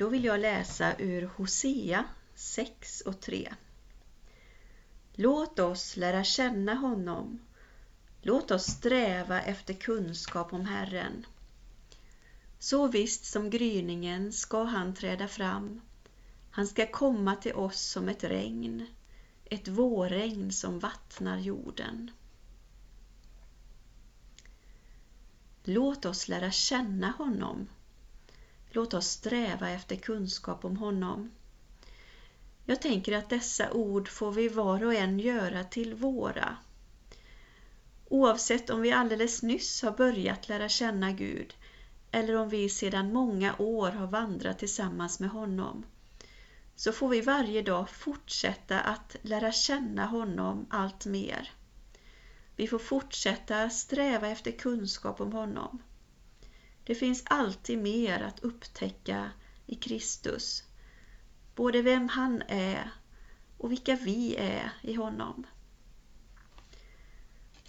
[0.00, 3.54] Då vill jag läsa ur Hosea 6 och 3.
[5.14, 7.38] Låt oss lära känna honom.
[8.22, 11.26] Låt oss sträva efter kunskap om Herren.
[12.58, 15.80] Så visst som gryningen ska han träda fram.
[16.50, 18.86] Han ska komma till oss som ett regn,
[19.44, 22.10] ett vårregn som vattnar jorden.
[25.64, 27.68] Låt oss lära känna honom.
[28.70, 31.30] Låt oss sträva efter kunskap om honom.
[32.64, 36.56] Jag tänker att dessa ord får vi var och en göra till våra.
[38.08, 41.54] Oavsett om vi alldeles nyss har börjat lära känna Gud
[42.10, 45.84] eller om vi sedan många år har vandrat tillsammans med honom
[46.80, 51.50] så får vi varje dag fortsätta att lära känna honom allt mer.
[52.56, 55.82] Vi får fortsätta sträva efter kunskap om honom.
[56.84, 59.30] Det finns alltid mer att upptäcka
[59.66, 60.64] i Kristus,
[61.54, 62.90] både vem han är
[63.58, 65.46] och vilka vi är i honom.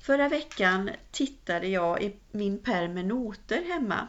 [0.00, 4.08] Förra veckan tittade jag i min pärm med noter hemma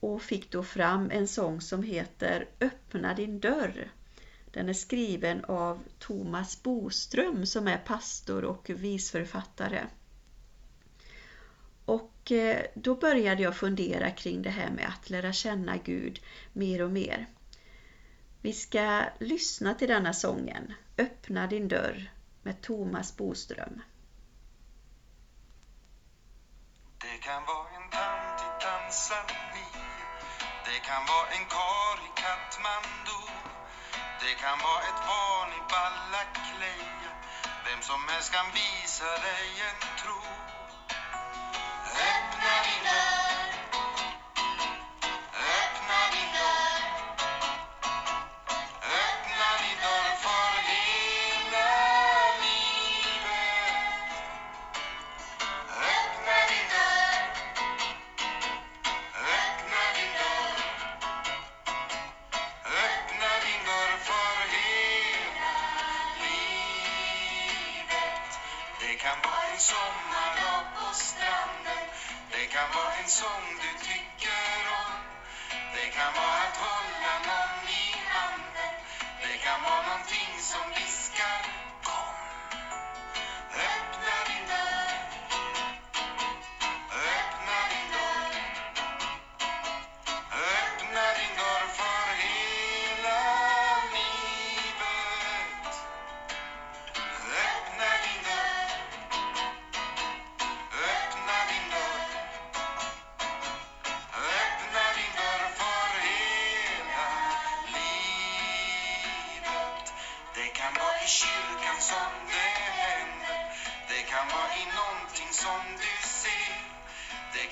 [0.00, 3.90] och fick då fram en sång som heter Öppna din dörr.
[4.52, 9.86] Den är skriven av Thomas Boström som är pastor och visförfattare.
[12.28, 16.20] Och eh, då började jag fundera kring det här med att lära känna Gud
[16.52, 17.26] mer och mer.
[18.42, 22.10] Vi ska lyssna till denna sången, Öppna din dörr
[22.42, 23.82] med Thomas Boström.
[27.00, 29.88] Det kan vara en tant i Tanzania
[30.64, 33.22] Det kan vara en karl i Katmandu
[34.20, 37.12] Det kan vara ett barn i Ballakleja
[37.66, 40.57] Vem som helst kan visa dig en tro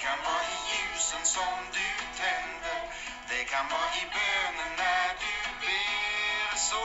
[0.07, 2.81] kan vara i ljusen som du tänder.
[3.29, 6.57] Det kan vara i bönen när du ber.
[6.57, 6.85] Så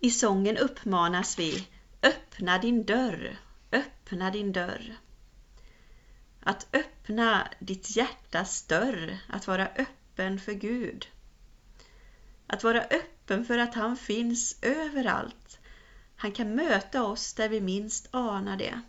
[0.00, 1.68] I sången uppmanas vi
[2.02, 3.36] Öppna din dörr,
[3.72, 4.96] öppna din dörr.
[6.40, 11.06] Att öppna ditt hjärtas dörr, att vara öppen för Gud.
[12.46, 15.58] Att vara öppen för att han finns överallt.
[16.16, 18.80] Han kan möta oss där vi minst anar det.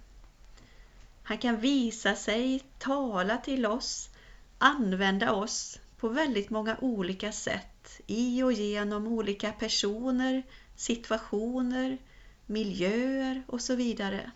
[1.23, 4.09] Han kan visa sig, tala till oss,
[4.57, 10.43] använda oss på väldigt många olika sätt i och genom olika personer,
[10.77, 11.97] situationer,
[12.45, 14.31] miljöer och så vidare.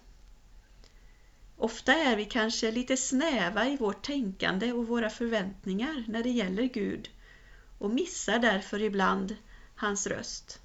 [1.58, 6.64] Ofta är vi kanske lite snäva i vårt tänkande och våra förväntningar när det gäller
[6.64, 7.10] Gud
[7.80, 9.36] och missar därför ibland
[9.76, 10.62] hans röst.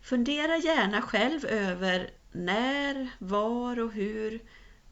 [0.00, 4.40] Fundera gärna själv över när, var och hur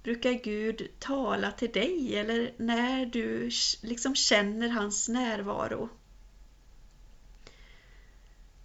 [0.03, 3.51] brukar Gud tala till dig eller när du
[3.83, 5.89] liksom känner hans närvaro.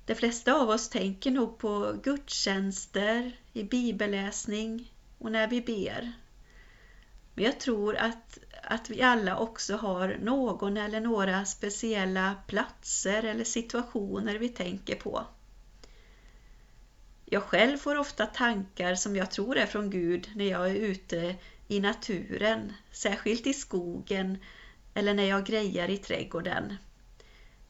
[0.08, 6.14] De flesta av oss tänker nog på gudstjänster, i bibelläsning och när vi ber.
[7.34, 13.44] Men jag tror att, att vi alla också har någon eller några speciella platser eller
[13.44, 15.26] situationer vi tänker på.
[17.26, 21.36] Jag själv får ofta tankar som jag tror är från Gud när jag är ute
[21.68, 24.38] i naturen, särskilt i skogen
[24.94, 26.76] eller när jag grejar i trädgården.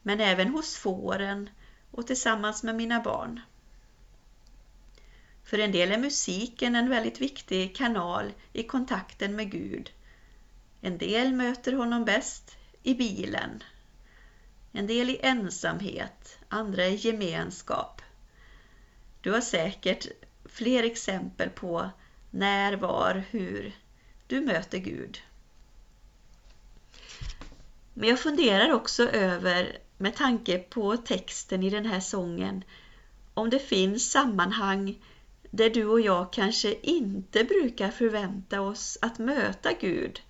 [0.01, 1.49] Men även hos fåren
[1.91, 3.41] och tillsammans med mina barn.
[5.43, 9.91] För en del är musiken en väldigt viktig kanal i kontakten med Gud.
[10.81, 13.63] En del möter honom bäst i bilen.
[14.71, 18.01] En del i ensamhet, andra i gemenskap.
[19.21, 20.07] Du har säkert
[20.45, 21.89] fler exempel på
[22.31, 23.75] när, var, hur
[24.27, 25.21] du möter Gud.
[27.99, 32.63] Men jag funderar också över, med tanke på texten i den här sången,
[33.33, 35.03] om det finns sammanhang
[35.51, 40.21] där du och jag kanske inte brukar förvänta oss att möta Gud.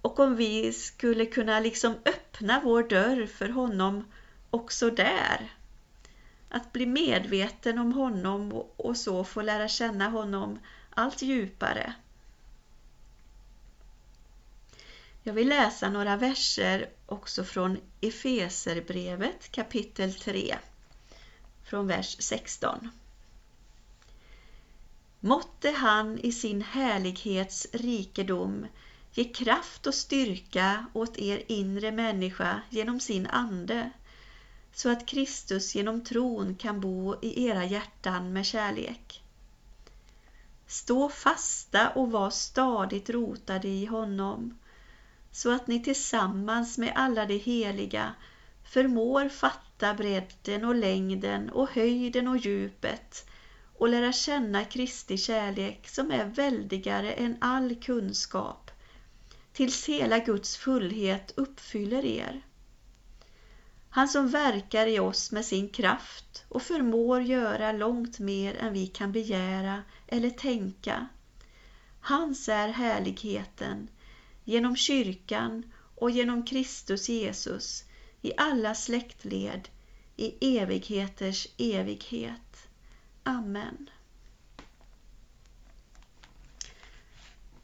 [0.00, 4.04] Och om vi skulle kunna liksom öppna vår dörr för honom
[4.50, 5.52] också där.
[6.48, 10.58] Att bli medveten om honom och så få lära känna honom
[10.90, 11.94] allt djupare.
[15.24, 20.56] Jag vill läsa några verser också från Efeserbrevet kapitel 3
[21.64, 22.90] från vers 16.
[25.20, 28.66] Måtte han i sin härlighets rikedom
[29.12, 33.90] ge kraft och styrka åt er inre människa genom sin ande,
[34.72, 39.22] så att Kristus genom tron kan bo i era hjärtan med kärlek.
[40.66, 44.58] Stå fasta och var stadigt rotade i honom,
[45.32, 48.14] så att ni tillsammans med alla de heliga
[48.64, 53.26] förmår fatta bredden och längden och höjden och djupet
[53.78, 58.70] och lära känna Kristi kärlek som är väldigare än all kunskap,
[59.52, 62.42] tills hela Guds fullhet uppfyller er.
[63.90, 68.86] Han som verkar i oss med sin kraft och förmår göra långt mer än vi
[68.86, 71.06] kan begära eller tänka.
[72.00, 73.88] Hans är härligheten
[74.44, 77.84] genom kyrkan och genom Kristus Jesus
[78.22, 79.68] i alla släktled
[80.16, 82.68] i evigheters evighet.
[83.22, 83.90] Amen.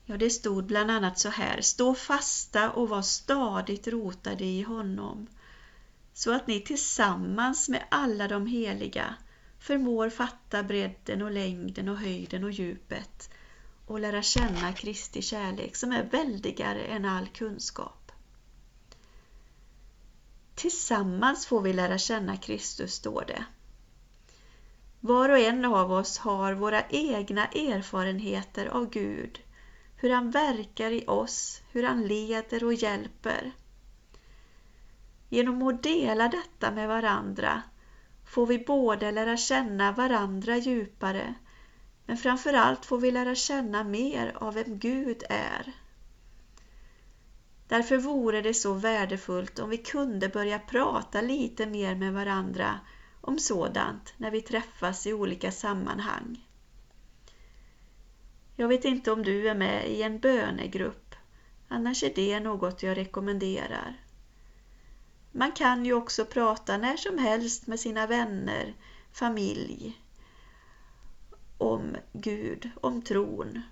[0.04, 1.60] Ja, det stod bland annat så här.
[1.60, 5.26] Stå fasta och var stadigt rotade i honom,
[6.12, 9.14] så att ni tillsammans med alla de heliga
[9.58, 13.30] förmår fatta bredden och längden och höjden och djupet
[13.88, 18.12] och lära känna Kristi kärlek som är väldigare än all kunskap.
[20.54, 23.44] Tillsammans får vi lära känna Kristus, står det.
[25.00, 29.40] Var och en av oss har våra egna erfarenheter av Gud,
[29.96, 33.52] hur han verkar i oss, hur han leder och hjälper.
[35.28, 37.62] Genom att dela detta med varandra
[38.24, 41.34] får vi både lära känna varandra djupare,
[42.08, 45.72] men framförallt får vi lära känna mer av vem Gud är.
[47.68, 52.80] Därför vore det så värdefullt om vi kunde börja prata lite mer med varandra
[53.20, 56.48] om sådant när vi träffas i olika sammanhang.
[58.56, 61.14] Jag vet inte om du är med i en bönegrupp,
[61.68, 64.00] annars är det något jag rekommenderar.
[65.32, 68.74] Man kan ju också prata när som helst med sina vänner,
[69.12, 70.02] familj,
[71.58, 73.62] om Gud, om tron.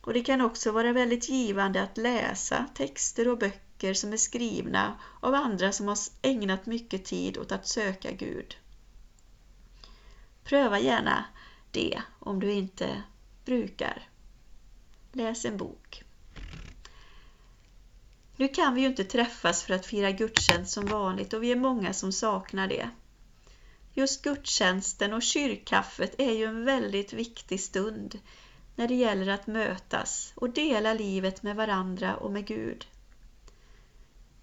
[0.00, 4.98] Och det kan också vara väldigt givande att läsa texter och böcker som är skrivna
[5.20, 8.56] av andra som har ägnat mycket tid åt att söka Gud.
[10.44, 11.24] Pröva gärna
[11.70, 13.02] det om du inte
[13.44, 14.08] brukar.
[15.12, 16.04] Läs en bok.
[18.36, 21.56] Nu kan vi ju inte träffas för att fira gudstjänst som vanligt och vi är
[21.56, 22.90] många som saknar det.
[23.98, 28.18] Just gudstjänsten och kyrkkaffet är ju en väldigt viktig stund
[28.76, 32.86] när det gäller att mötas och dela livet med varandra och med Gud.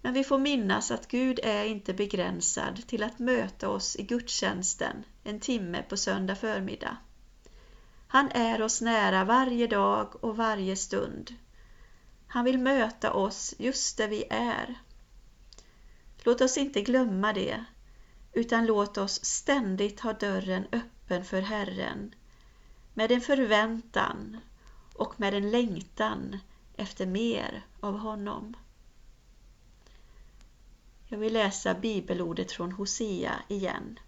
[0.02, 5.04] Men vi får minnas att Gud är inte begränsad till att möta oss i gudstjänsten
[5.24, 6.96] en timme på söndag förmiddag.
[8.08, 11.34] Han är oss nära varje dag och varje stund.
[12.26, 14.74] Han vill möta oss just där vi är.
[16.24, 17.64] Låt oss inte glömma det,
[18.36, 22.14] utan låt oss ständigt ha dörren öppen för Herren
[22.94, 24.36] med en förväntan
[24.94, 26.38] och med en längtan
[26.76, 28.56] efter mer av honom.
[31.08, 33.98] Jag vill läsa bibelordet från Hosea igen.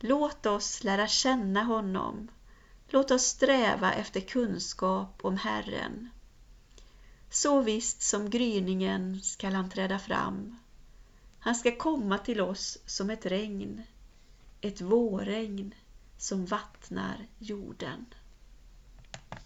[0.00, 2.28] Låt oss lära känna honom.
[2.88, 6.10] Låt oss sträva efter kunskap om Herren.
[7.30, 10.56] Så visst som gryningen skall han träda fram.
[11.44, 13.82] Han ska komma till oss som ett regn,
[14.60, 15.74] ett vårregn
[16.18, 18.06] som vattnar jorden.